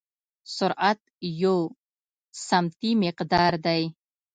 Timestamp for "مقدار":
3.03-3.53